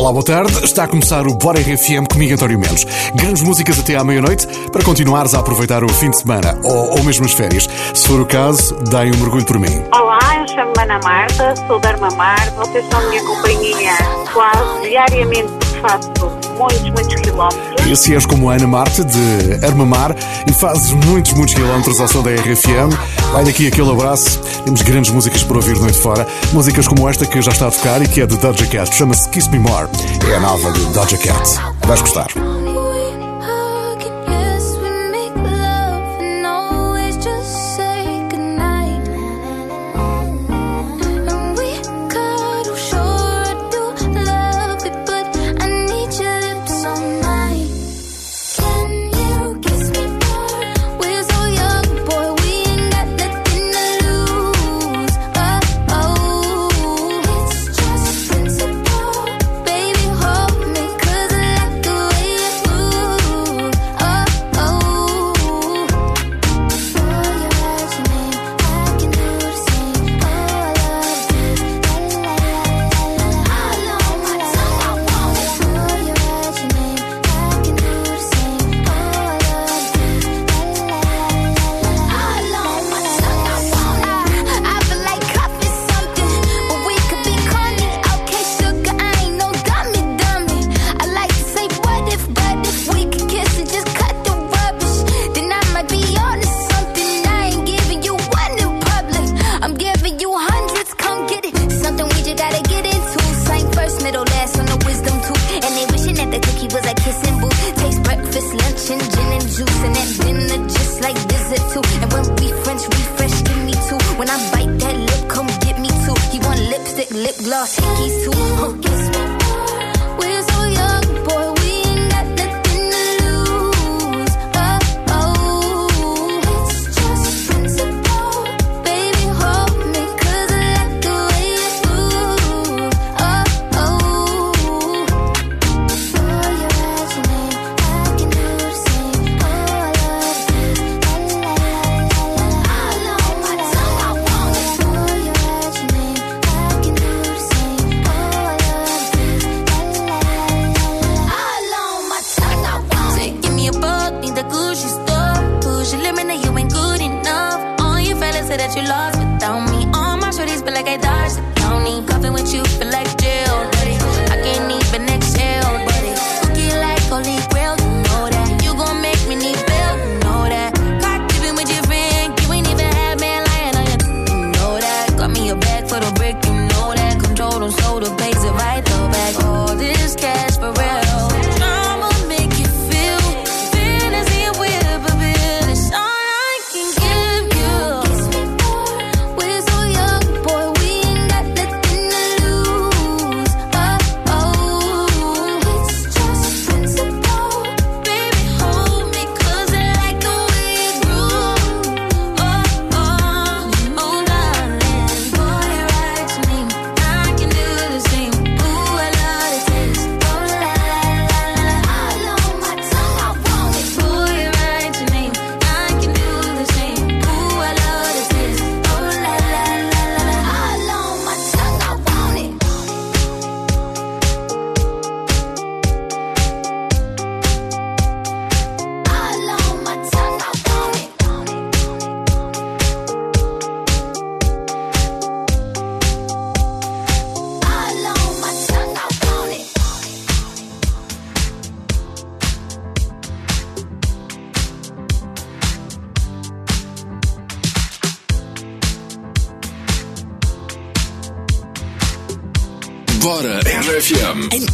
[0.00, 0.64] Olá, boa tarde.
[0.64, 2.86] Está a começar o Bora RFM comigo, António Melos.
[3.14, 7.04] Grandes músicas até à meia-noite para continuares a aproveitar o fim de semana ou, ou
[7.04, 7.68] mesmo as férias.
[7.92, 9.84] Se for o caso, dai um mergulho por mim.
[9.92, 12.50] Olá, eu chamo-me Ana Marta, sou da Armamar.
[12.54, 13.92] Vocês são a minha companhia
[14.32, 16.10] quase diariamente faço
[16.56, 17.69] muitos, muitos quilómetros.
[17.96, 20.14] Se és como a Ana Marta, de Armamar,
[20.48, 22.88] e fazes muitos, muitos quilómetros ao som da RFM,
[23.32, 24.40] vai daqui aquele abraço.
[24.64, 26.26] Temos grandes músicas para ouvir noite fora.
[26.52, 28.94] Músicas como esta que já está a tocar e que é de Doja Cat.
[28.94, 29.88] Chama-se Kiss Me More.
[30.30, 31.60] É a nova de Doja Cat.
[31.86, 32.28] Vais gostar.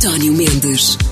[0.07, 1.06] António Mendes.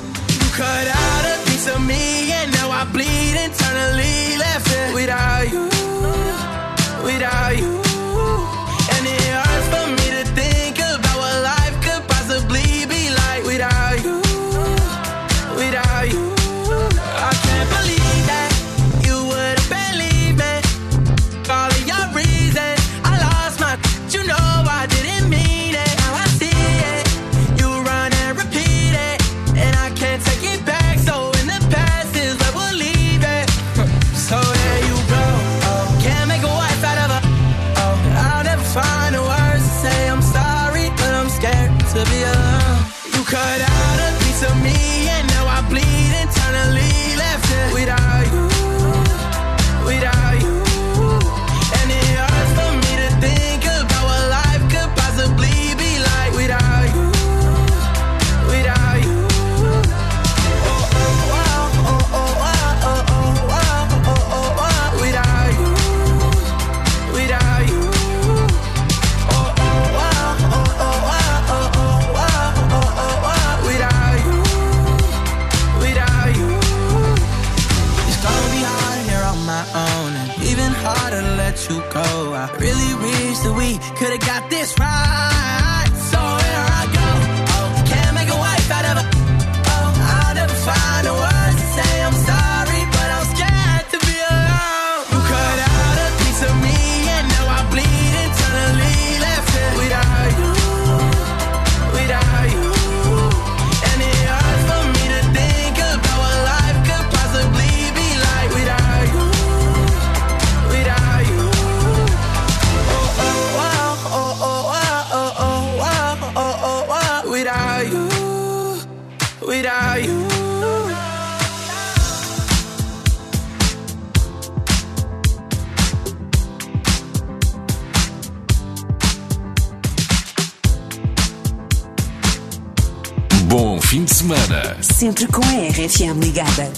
[135.84, 136.72] and Family Garden.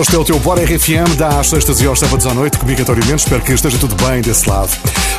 [0.00, 2.80] Este é o teu Bora RFM, das sextas e aos sábados à noite, comigo
[3.16, 4.70] espero que esteja tudo bem desse lado.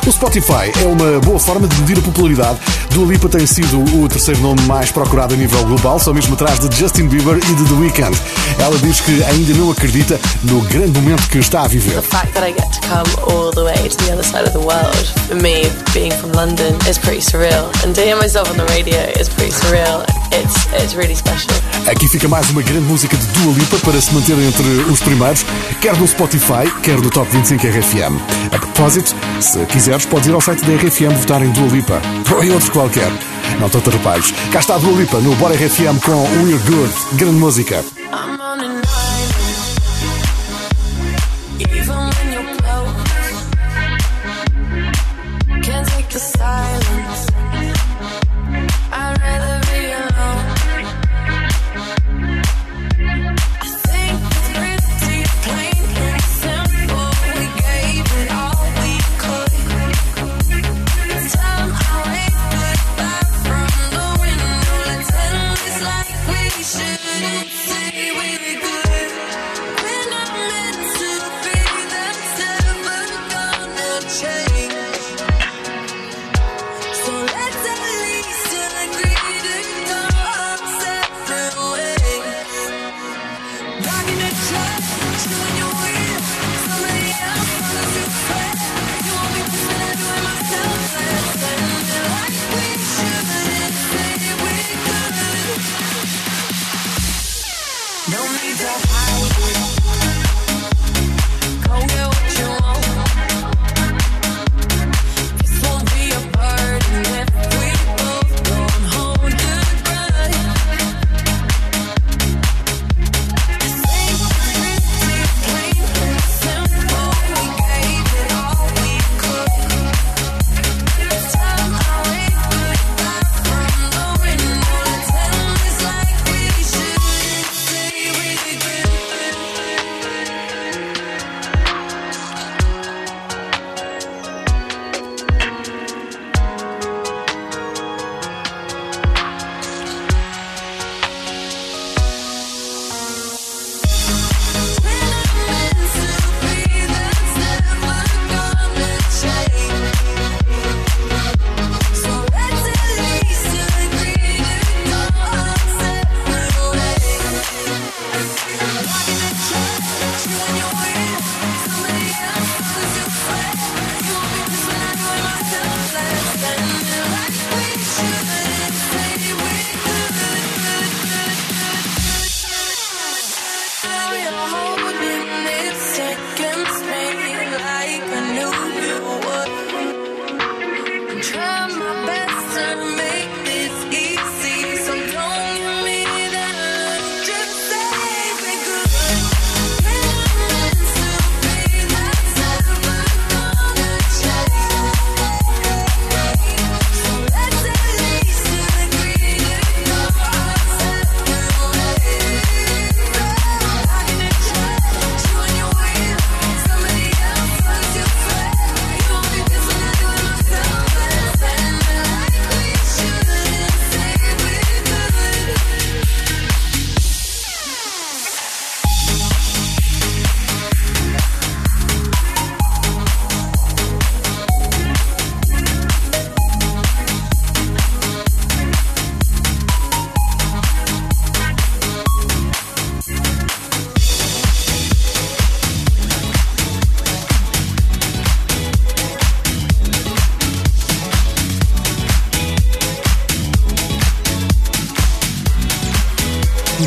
[0.06, 2.58] O Spotify é uma boa forma de medir a popularidade.
[2.88, 6.58] Dua Lipa tem sido o terceiro nome mais procurado a nível global, só mesmo atrás
[6.60, 8.18] de Justin Bieber e de The Weeknd.
[8.58, 11.98] Ela diz que ainda não acredita no grande momento que está a viver.
[11.98, 14.60] O facto de eu get come all the way to the other side of the
[14.60, 14.96] world,
[15.28, 17.68] for me, being from London, is pretty surreal.
[17.84, 20.19] And to hear myself on the radio is pretty surreal.
[20.32, 21.50] It's, it's really special.
[21.90, 25.44] Aqui fica mais uma grande música de Dua Lipa para se manter entre os primeiros,
[25.80, 28.16] quer no Spotify, quer no Top 25 RFM.
[28.54, 32.00] A propósito, se quiseres, podes ir ao site da RFM votar em Dua Lipa,
[32.34, 33.10] ou em outros qualquer.
[33.58, 34.32] Não te atrapalhes.
[34.52, 37.16] Cá está a Dua Lipa no Bora RFM com We're Good.
[37.16, 37.84] Grande música.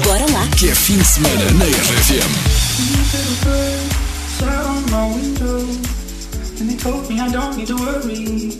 [0.01, 0.47] Bora lá.
[0.57, 2.31] Que é fim de semana na RFM.
[4.39, 5.59] Sat on my window,
[6.59, 8.51] and they told me I don't need to worry.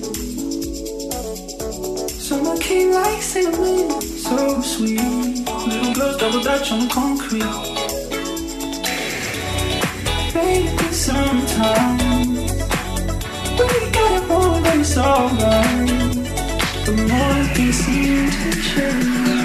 [2.20, 5.02] Summer came like cinnamon, so sweet.
[5.68, 7.44] Little girls double dutch on the concrete.
[10.34, 11.98] Baby, sometime
[13.58, 15.90] we got it wrong, but it's alright.
[16.86, 19.43] The more things seem to change, the more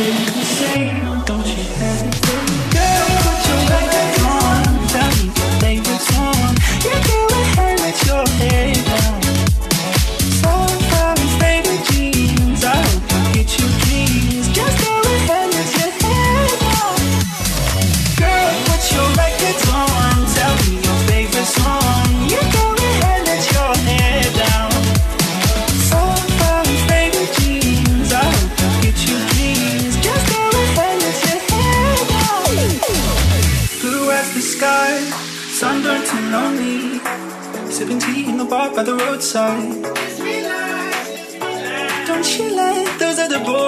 [0.00, 0.12] they
[0.44, 1.19] stay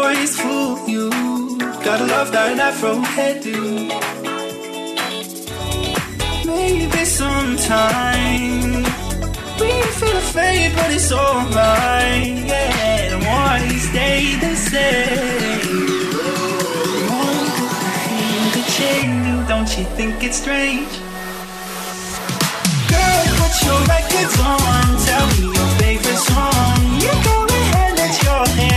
[0.02, 1.10] stories fool you.
[1.86, 3.58] Gotta love that afro hairdo.
[6.44, 8.82] Maybe sometime
[9.60, 12.34] we feel afraid, but it's alright.
[12.50, 13.14] Yeah,
[13.46, 13.68] one
[13.98, 15.70] day the same.
[18.54, 20.92] The chain, you don't you think it's strange?
[22.90, 24.86] Girl, put your records on.
[25.06, 26.80] Tell me your favorite song.
[27.04, 28.71] You go ahead, let your hair.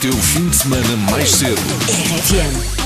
[0.00, 1.60] teu fim de semana mais cedo.
[1.88, 2.77] RFM.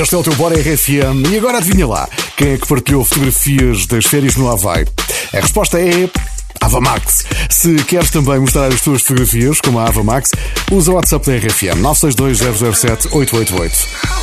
[0.00, 1.28] Este é o teu Bora RFM.
[1.28, 4.86] E agora adivinha lá, quem é que partilhou fotografias das férias no Havaí?
[5.34, 6.08] A resposta é
[6.60, 7.24] Ava Max.
[7.50, 10.30] Se queres também mostrar as tuas fotografias, como a Ava Max,
[10.70, 14.18] usa o WhatsApp da RFM 962 007 888.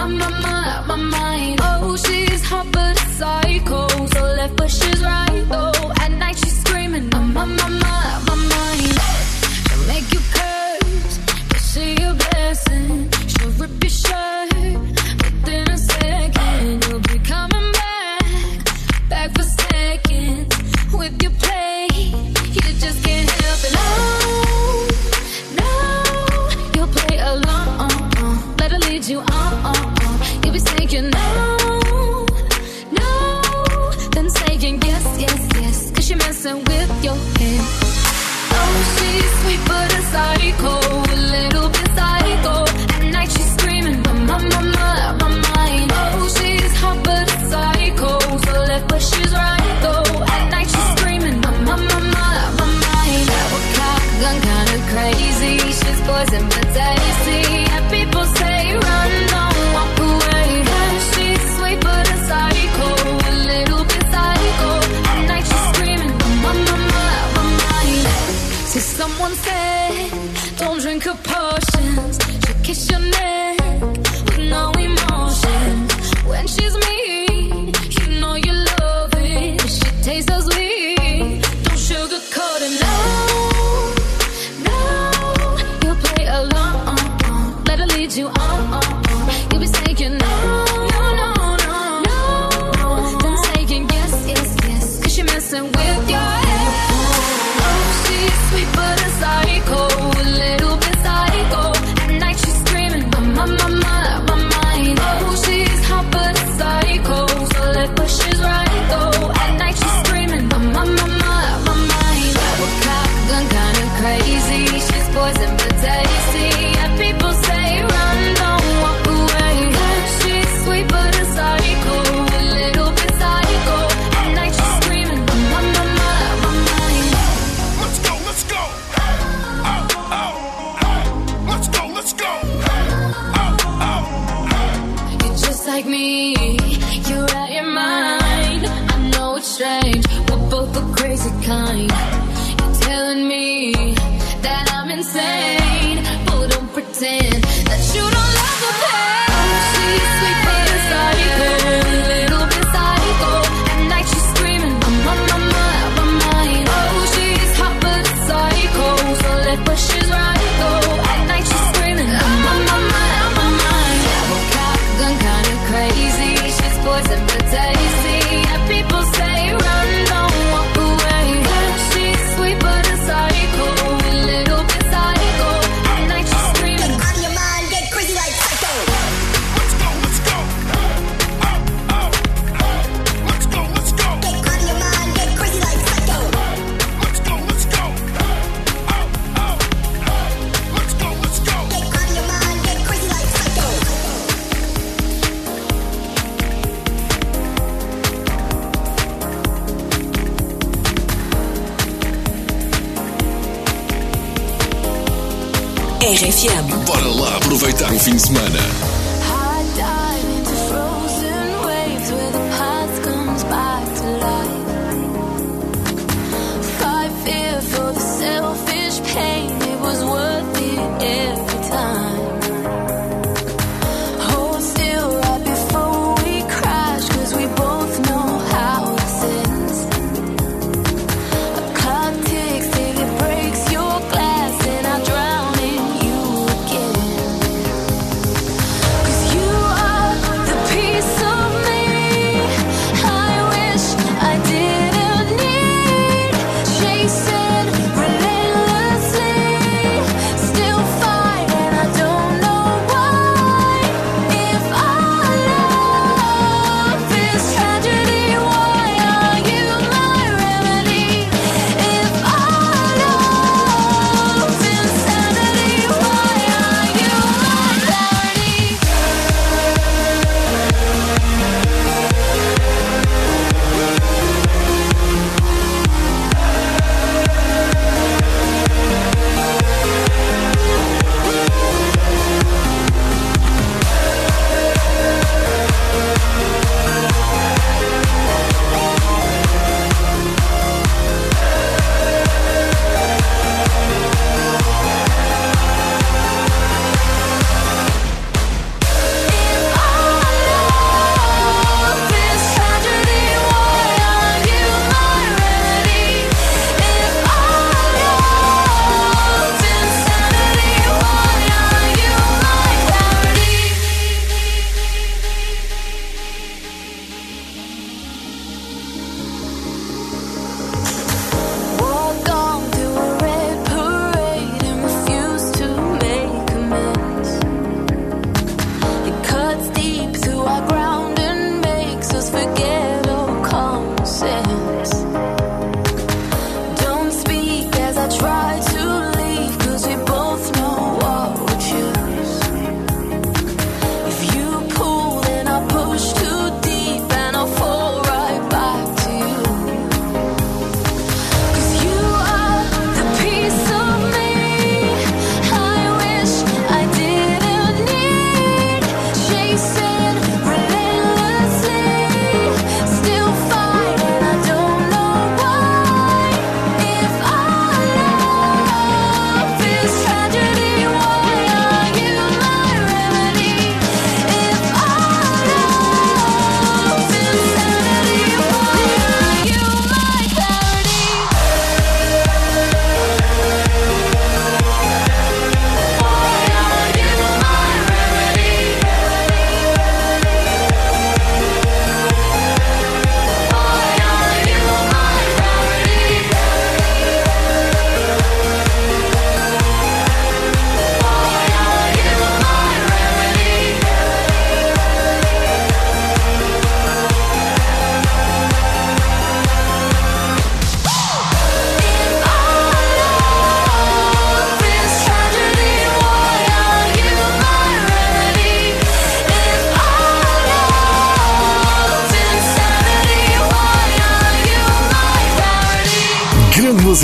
[0.00, 1.60] out my mind.
[1.62, 5.90] Oh, she's hot a psycho, so left but she's right though.
[6.00, 7.77] At night she's screaming, my, my, mind.
[56.30, 57.18] And the days.
[57.26, 58.97] We had people say,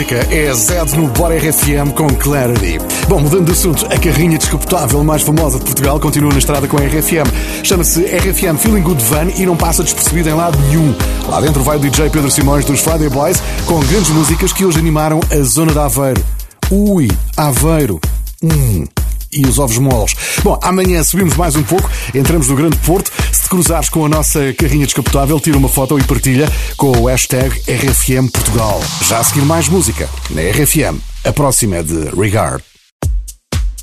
[0.04, 2.78] música é Zed no Bora RFM com Clarity.
[3.08, 6.76] Bom, mudando de assunto, a carrinha descapotável mais famosa de Portugal continua na estrada com
[6.76, 7.26] a RFM.
[7.62, 10.94] Chama-se RFM Feeling Good Van e não passa despercebida em lado nenhum.
[11.28, 14.78] Lá dentro vai o DJ Pedro Simões dos Friday Boys com grandes músicas que hoje
[14.78, 16.24] animaram a zona de Aveiro.
[16.70, 17.98] Ui, Aveiro.
[18.42, 18.84] Hum
[19.34, 20.14] e os ovos moles.
[20.42, 23.10] Bom, amanhã subimos mais um pouco, entramos no Grande Porto.
[23.44, 27.54] Se cruzares com a nossa carrinha descapotável, tira uma foto e partilha com o hashtag
[27.70, 28.80] RFM Portugal.
[29.02, 30.98] Já a seguir mais música na RFM.
[31.22, 32.73] A próxima é de Regard.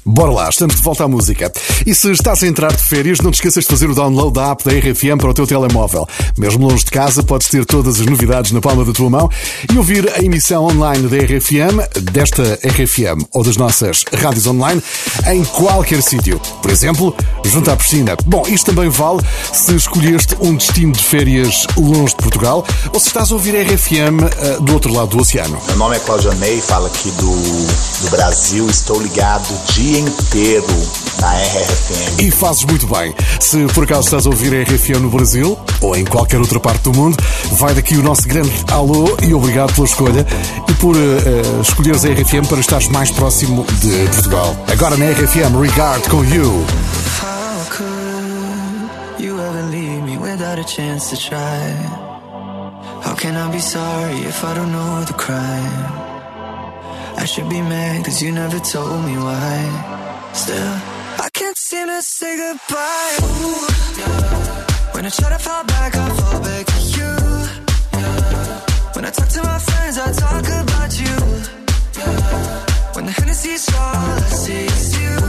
[0.04, 1.52] Bora lá, estamos de volta à música.
[1.86, 4.52] E se estás a entrar de férias, não te esqueças de fazer o download da
[4.52, 6.08] app da RFM para o teu telemóvel.
[6.36, 9.30] Mesmo longe de casa, podes ter todas as novidades na palma da tua mão
[9.72, 14.82] e ouvir a emissão online da RFM, desta RFM ou das nossas rádios online,
[15.28, 16.42] em qualquer sítio.
[16.64, 18.18] Por exemplo, junto à piscina.
[18.26, 19.22] Bom, isto também vale
[19.54, 23.62] se escolheste um destino de férias longe de Portugal ou se estás a ouvir a
[23.62, 25.62] RFM eh, do outro lado do oceano.
[25.68, 28.68] Meu nome é Claudio Ney, falo aqui do, do Brasil.
[28.68, 30.65] Estou ligado o dia inteiro
[31.19, 32.21] na RFM.
[32.21, 33.13] E fazes muito bem.
[33.41, 36.84] Se por acaso estás a ouvir a RFM no Brasil ou em qualquer outra parte
[36.84, 37.17] do mundo,
[37.54, 40.25] vai daqui o nosso grande alô e obrigado pela escolha
[40.69, 44.56] e por eh, escolheres a RFM para estares mais próximo de Portugal.
[44.71, 46.65] Agora na RFM, Regard com You.
[47.21, 51.75] How could you ever leave me without a chance to try?
[53.04, 56.11] How can I be sorry if I don't know the crime?
[57.17, 60.32] I should be mad cause you never told me why.
[60.34, 60.74] Still,
[61.26, 63.17] I can't seem to say goodbye.
[63.21, 63.67] Ooh,
[64.00, 64.93] yeah.
[64.93, 67.12] When I try to fall back, I fall back to you.
[67.93, 68.93] Yeah.
[68.95, 71.15] When I talk to my friends, I talk about you.
[72.00, 72.65] Yeah.
[72.95, 75.20] When the Hennessy's all I see is you,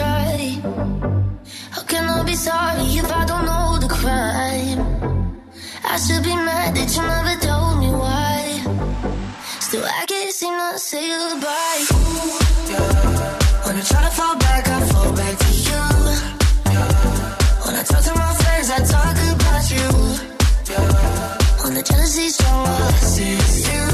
[0.00, 4.78] How can I be sorry if I don't know the crime?
[5.84, 8.40] I should be mad that you never told me why.
[9.60, 11.84] Still, I can't seem to say goodbye.
[13.64, 15.82] When I try to fall back, I fall back to you.
[17.64, 19.88] When I talk to my friends, I talk about you.
[21.62, 23.38] When the jealousy's strong, I see
[23.70, 23.93] you,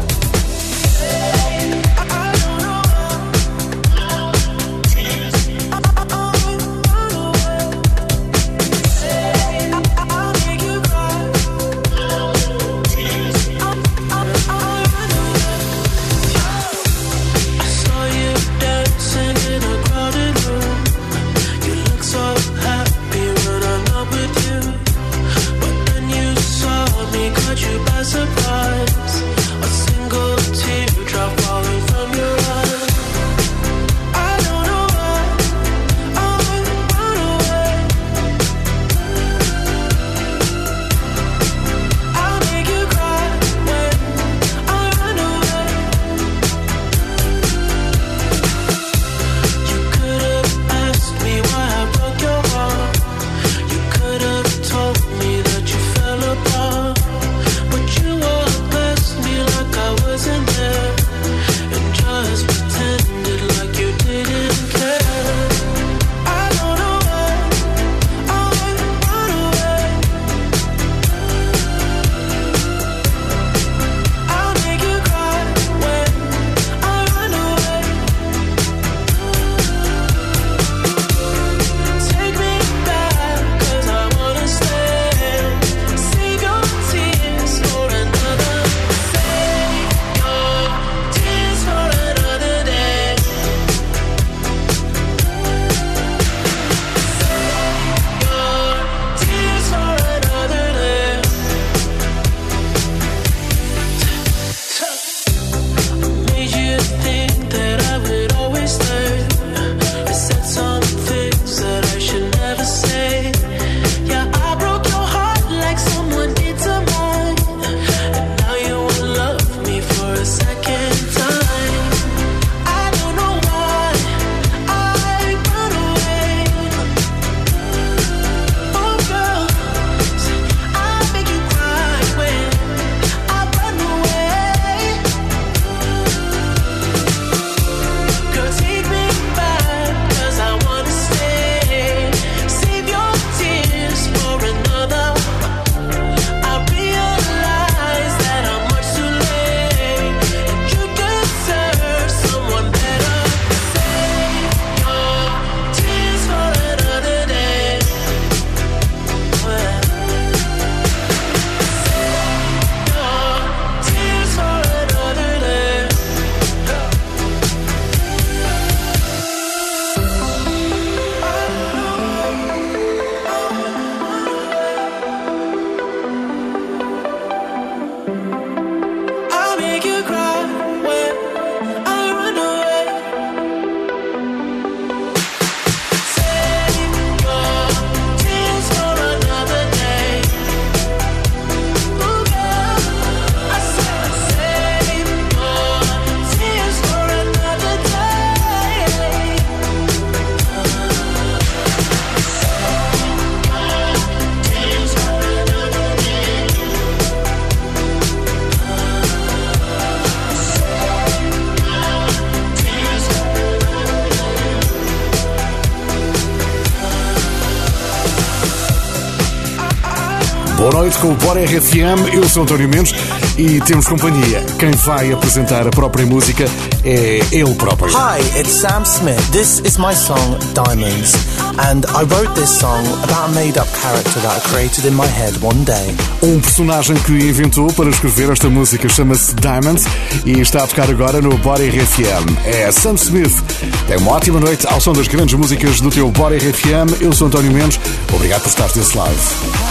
[220.99, 222.93] Com o Bora RFM, eu sou António Mendes
[223.35, 224.45] e temos companhia.
[224.59, 226.45] Quem vai apresentar a própria música
[226.83, 227.89] é ele próprio.
[227.89, 229.31] Hi, it's Sam Smith.
[229.31, 231.15] This is my song Diamonds,
[231.57, 235.07] and I wrote this song about a made up character that I created in my
[235.07, 235.95] head one day.
[236.21, 239.85] Um personagem que inventou para escrever esta música chama-se Diamonds
[240.23, 242.37] e está a tocar agora no Bora RFM.
[242.45, 243.41] É Sam Smith.
[243.87, 247.01] Tem uma ótima noite ao som das grandes músicas do teu Bora RFM.
[247.01, 247.79] Eu sou António Mendes.
[248.13, 249.70] Obrigado por estar desse lado.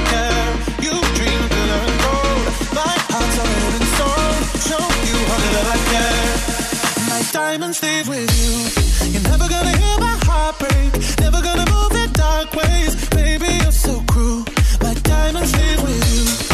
[7.51, 9.11] My diamonds leave with you.
[9.11, 11.19] You're never gonna hear my heart break.
[11.19, 13.09] Never gonna move in dark ways.
[13.09, 14.45] Baby, you're so cruel.
[14.81, 16.50] My diamonds leave with you.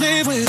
[0.00, 0.47] live with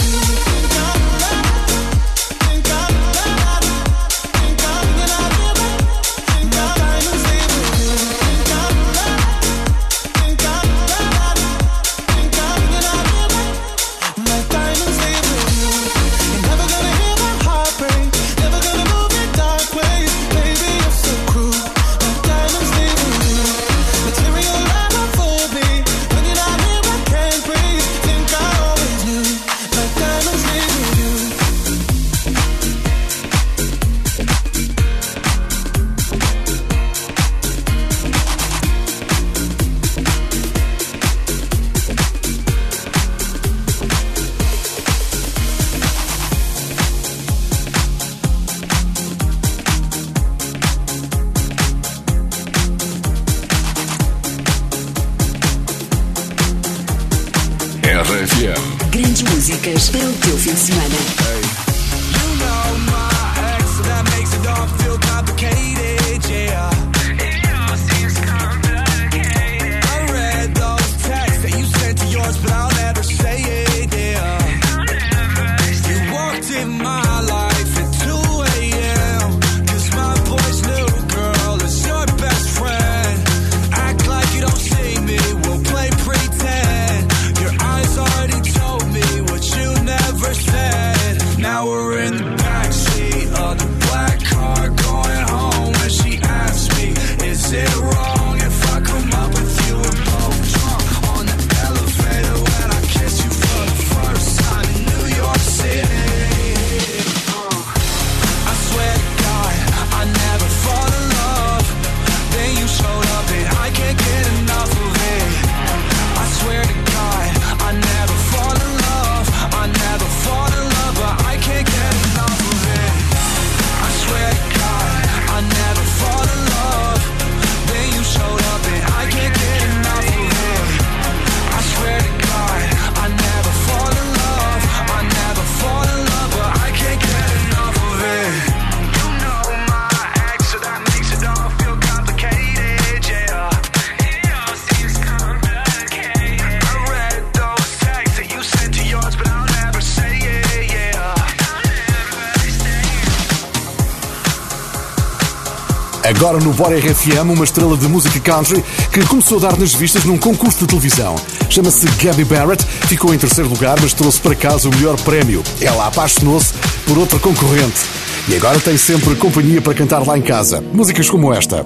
[156.30, 158.64] agora no Bora RFM uma estrela de música country
[158.94, 161.16] que começou a dar nas vistas num concurso de televisão.
[161.50, 165.42] Chama-se Gabby Barrett, ficou em terceiro lugar, mas trouxe para casa o melhor prémio.
[165.60, 166.54] Ela apaixonou-se
[166.86, 167.80] por outra concorrente.
[168.28, 170.62] E agora tem sempre companhia para cantar lá em casa.
[170.72, 171.66] Músicas como esta.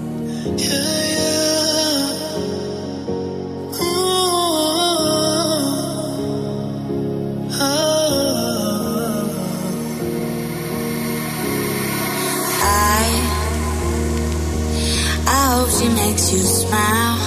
[15.63, 17.19] hope she makes you smile.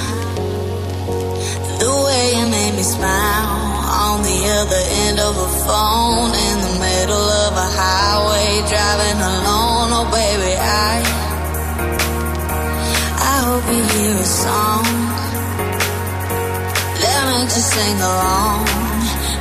[1.80, 3.49] The way you made me smile
[4.05, 9.89] on the other end of a phone in the middle of a highway driving alone.
[9.99, 10.95] Oh, baby, I
[13.32, 14.84] I hope you hear a song
[17.01, 18.64] that makes you sing along.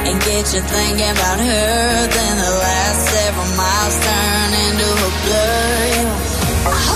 [0.07, 6.04] And get you thinking about her, then the last several miles turn into a blur.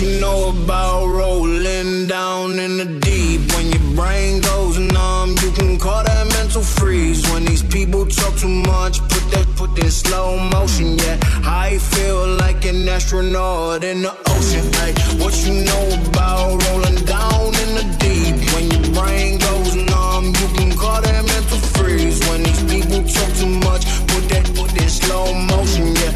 [0.00, 3.40] you know about rolling down in the deep?
[3.54, 7.20] When your brain goes numb, you can call that mental freeze.
[7.30, 10.96] When these people talk too much, put that put in slow motion.
[10.98, 14.64] Yeah, I feel like an astronaut in the ocean.
[14.80, 18.36] Like what you know about rolling down in the deep?
[18.54, 22.20] When your brain goes numb, you can call that mental freeze.
[22.28, 25.94] When these people talk too much, put that put in slow motion.
[25.94, 26.12] Yeah,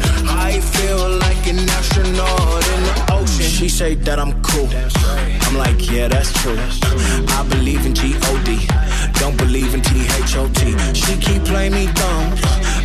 [0.47, 2.64] I feel like an astronaut.
[3.55, 4.67] She say that I'm cool.
[5.47, 6.57] I'm like, yeah, that's true.
[6.59, 8.67] I believe in G-O-D.
[9.17, 10.93] Don't believe in T-H-O-T.
[10.93, 12.84] She keep playing me dumb.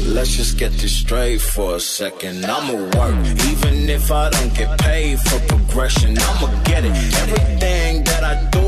[0.00, 2.44] Let's just get this straight for a second.
[2.44, 3.18] I'ma work,
[3.50, 6.16] even if I don't get paid for progression.
[6.18, 6.92] I'ma get it.
[7.22, 8.60] Everything that I do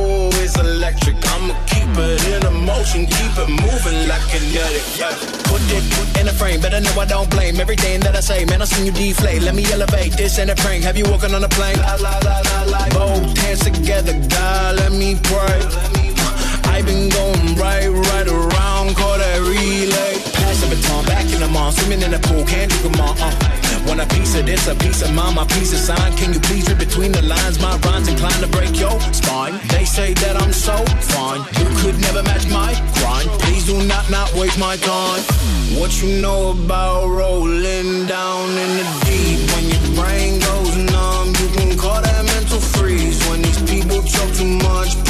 [0.42, 1.16] is electric.
[1.16, 4.82] I'ma keep it in a motion, keep it moving like kinetic.
[4.98, 5.14] Yeah.
[5.46, 8.44] Put it in a frame, better know I don't blame everything that I say.
[8.44, 9.42] Man, I seen you deflate.
[9.42, 10.12] Let me elevate.
[10.12, 10.84] This ain't a prank.
[10.84, 11.78] Have you walking on a plane?
[11.78, 12.88] La la la la la.
[12.90, 15.60] Both hands together, God, let me pray.
[16.64, 21.72] I've been going right, right around, call that relay pass a back in the mall,
[21.72, 23.14] swimming in the pool, can't drink them all.
[23.18, 23.32] Uh.
[23.86, 26.12] Want a piece of this, a piece of mine, my piece of sign.
[26.16, 27.58] Can you please read between the lines?
[27.60, 29.58] My rhymes inclined to break your spine.
[29.68, 30.76] They say that I'm so
[31.14, 33.28] fine, you could never match my grind.
[33.40, 35.22] Please do not not waste my time.
[35.78, 39.40] What you know about rolling down in the deep?
[39.54, 43.18] When your brain goes numb, you can call that mental freeze.
[43.28, 45.09] When these people talk too much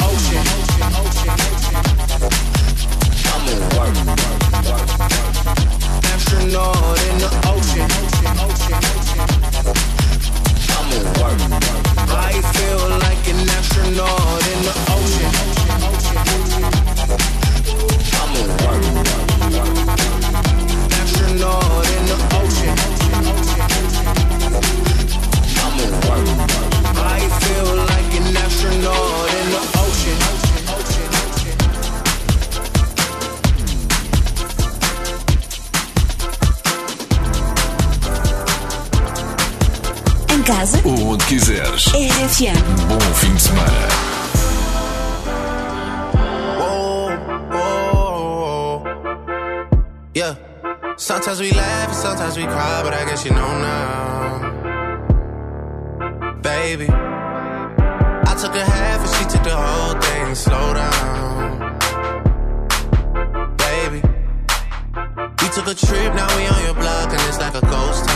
[42.41, 42.87] RFM.
[42.87, 43.71] Bom fim de semana.
[46.59, 47.09] Oh,
[47.51, 48.83] oh, oh.
[50.15, 50.35] Yeah.
[50.97, 54.51] Sometimes we laugh and sometimes we cry, but I guess you know now.
[56.41, 56.87] Baby.
[56.89, 60.35] I took a half and she took the whole thing.
[60.35, 61.77] Slow down.
[63.57, 64.01] Baby.
[65.41, 68.10] We took a trip, now we on your block and it's like a ghost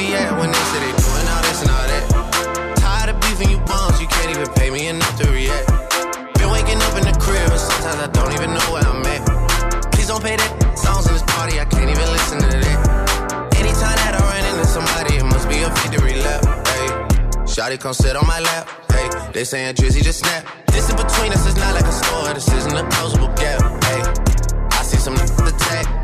[0.00, 2.04] be at when they say they doing all this and all that?
[2.80, 5.68] Tired of beefing you bums, you can't even pay me enough to react.
[6.38, 9.22] Been waking up in the crib and sometimes I don't even know where I'm at.
[9.92, 12.78] Please don't pay that songs in this party, I can't even listen to that.
[13.60, 16.40] Anytime that I run into somebody, it must be a victory lap.
[16.70, 16.86] Hey,
[17.52, 18.64] Shotty come sit on my lap.
[18.92, 20.48] Hey, they saying Drizzy just snap.
[20.72, 23.60] This in between us is not like a store, this isn't a closable gap.
[23.84, 24.00] Hey,
[24.78, 25.99] I see some attack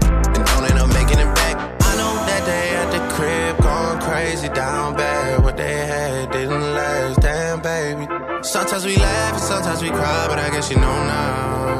[4.57, 5.44] down bad.
[5.44, 8.09] What they had didn't last, damn baby.
[8.42, 11.76] Sometimes we laugh and sometimes we cry, but I guess you know now,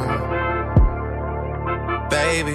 [2.09, 2.53] baby.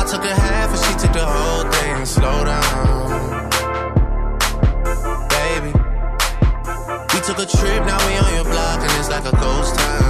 [0.00, 2.06] I took a half and she took the whole thing.
[2.06, 3.50] Slow down,
[5.36, 5.72] baby.
[7.12, 10.09] We took a trip, now we on your block and it's like a ghost town,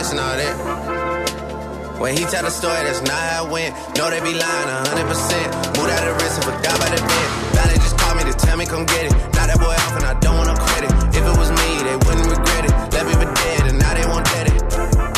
[0.00, 2.00] This and all that?
[2.00, 3.76] When he tell the story, that's not how it went.
[4.00, 5.76] No, they be lying 100%.
[5.76, 7.28] Moved out of risk and forgot about the bed.
[7.52, 9.14] Now they just call me to tell me come get it.
[9.36, 10.88] Now that boy off and I don't want no credit.
[11.12, 12.72] If it was me, they wouldn't regret it.
[12.96, 14.56] Left me for dead and now they won't let it.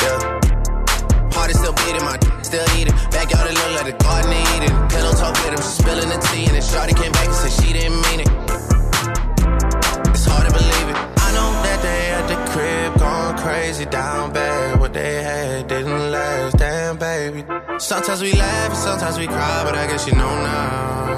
[0.03, 1.31] Yeah.
[1.31, 2.95] Heart is still beating, my still eating.
[3.07, 4.71] Backyard it look like the garden of Eden.
[4.91, 7.71] Pillow talk with him, spilling the tea, and then Shorty came back and said she
[7.71, 8.29] didn't mean it.
[10.11, 10.97] It's hard to believe it.
[11.23, 12.12] I know that they
[13.43, 14.79] crazy down bad.
[14.79, 17.43] What they had didn't last, damn baby.
[17.77, 21.09] Sometimes we laugh and sometimes we cry, but I guess you know now,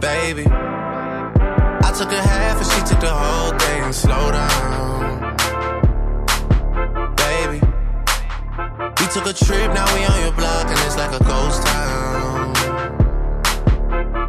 [0.00, 0.46] baby.
[0.46, 3.92] I took a half and she took the whole thing.
[3.92, 5.36] Slow down,
[7.24, 7.60] baby.
[9.00, 12.52] We took a trip, now we on your block, and it's like a ghost town.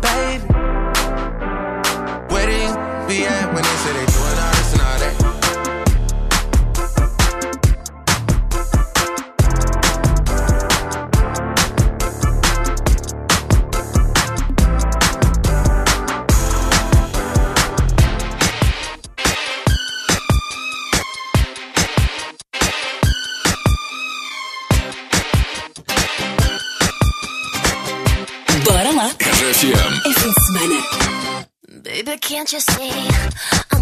[0.10, 0.48] Baby,
[2.32, 2.76] where these
[3.10, 4.09] be at when they say they
[32.20, 33.79] can't you see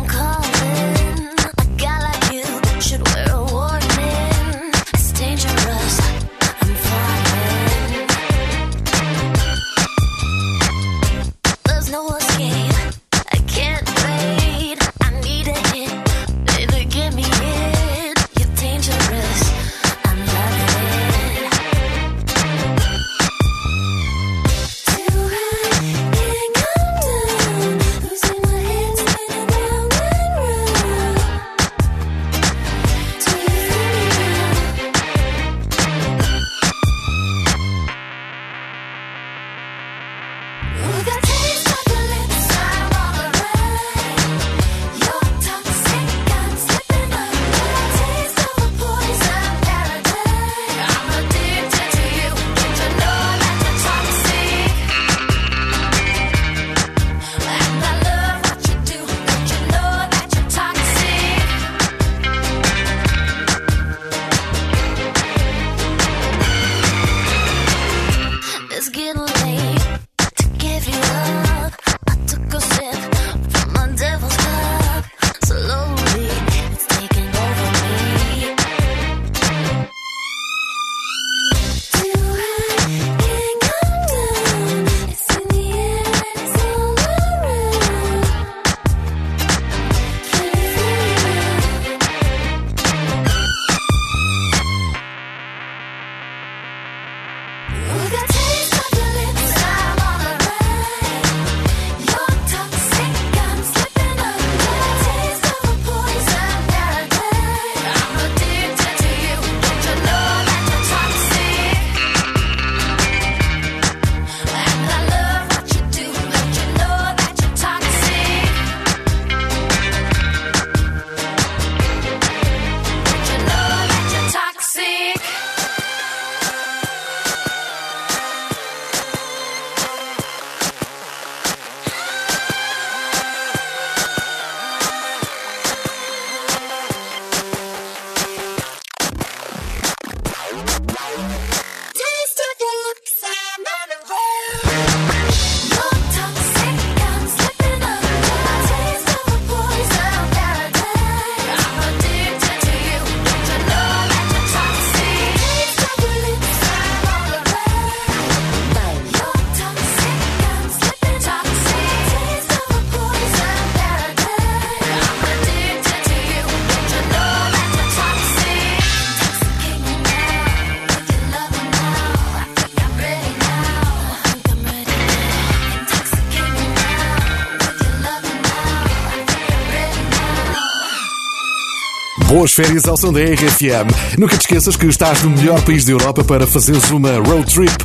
[182.38, 183.89] Boas férias ao som da RFM.
[184.15, 187.75] Nunca te esqueças que estás no melhor país da Europa para fazeres uma road trip.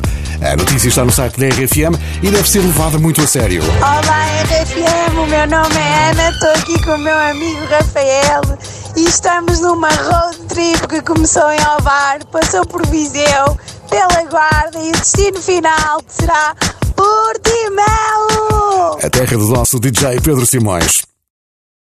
[0.43, 3.63] A notícia está no site da RFM e deve ser levada muito a sério.
[3.63, 8.41] Olá RFM, o meu nome é Ana, estou aqui com o meu amigo Rafael
[8.95, 13.57] e estamos numa road trip que começou em Alvar, passou por Viseu,
[13.89, 16.55] pela Guarda e o destino final será
[16.95, 18.99] Portimelo!
[19.03, 21.11] A terra do nosso DJ Pedro Simões.